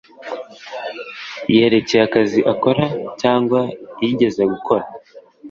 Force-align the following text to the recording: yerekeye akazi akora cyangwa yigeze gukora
yerekeye 1.55 2.03
akazi 2.07 2.39
akora 2.53 2.85
cyangwa 3.21 3.59
yigeze 4.03 4.41
gukora 4.51 4.85